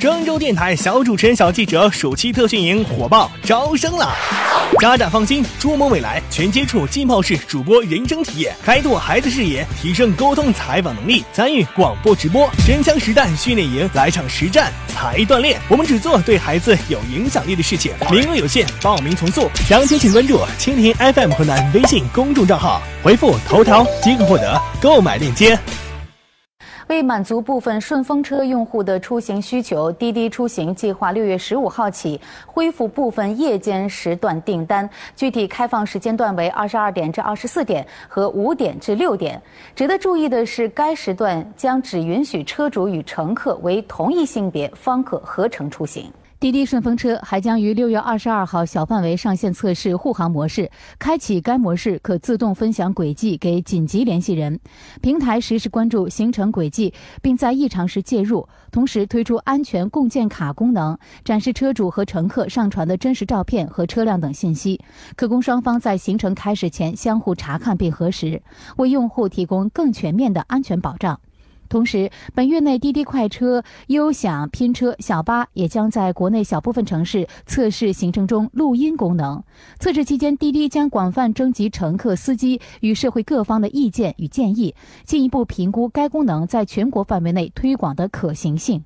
[0.00, 4.16] 郑州电台小主持人、小记者暑期特训营火爆招生了！
[4.80, 15.60] 家长放心，筑梦未来，全接触浸泡式主播人生体验，开拓孩子视野，提升沟通采访能力，参与广播直播，真枪实弹训练营，来场实战才锻炼。
[15.68, 19.50] 我们只做对孩子有影响力的事情，名额有限，报名从速。
[19.68, 25.58] 详情请关注蜻蜓 FM 河南微信公众账号，回复头条即可获得购买链接。
[26.90, 39.40] 为满足部分顺风车用户的出行需求，滴滴出行计划六月十五号起恢复部分夜间时段订单，具体开放时间段为二十二点至二十四点和五点至六点。
[39.72, 46.12] 值得注意的是，该时段将只允许车主与乘客为同一性别方可合乘出行。
[46.40, 54.58] 滴滴顺风车还将于六月二十二号小范围上线测试护航模式，开启该模式可自动分享轨迹给紧急联系人，
[55.02, 58.48] 平台实时关注行程轨迹，并在异常时介入。
[58.72, 64.80] 同时推出安全共建卡功能，展示车主和乘客上传的真实照片和车辆等信息，
[65.16, 68.42] 可供双方在行程开始前相互查看并核实，
[68.78, 71.20] 为用户提供更全面的安全保障。
[71.70, 79.40] 同时，本月内，滴滴快车、优享拼车、小巴也将在国内小部分城市测试行程中录音功能。
[79.78, 88.82] 测试期间，滴滴将广泛征集乘客、司机与社会各方的意见与建议，进一步评估该功能在全国范围内推广的可行性。